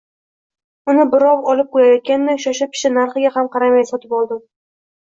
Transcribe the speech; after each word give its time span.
Uni 0.93 1.05
birov 1.11 1.45
olib 1.53 1.69
qoʻyayotgandek, 1.77 2.43
shosha-pisha, 2.49 2.95
narxiga 2.97 3.35
ham 3.39 3.55
qaramay 3.59 3.89
sotib 3.93 4.23
oldim 4.25 4.47